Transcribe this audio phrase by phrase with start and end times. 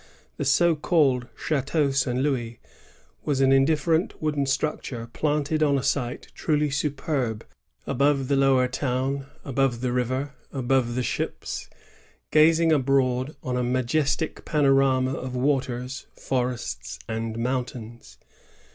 [0.37, 2.17] The so called Chateau St.
[2.17, 2.59] Louis
[3.23, 7.45] was an indifferent wooden struc ture planted on a site truly superb,—
[7.85, 11.69] above the Lower Town, above the river, above the ships,
[12.31, 18.17] gaz ing abroad on a majestic panorama of waters, forests, and mountains.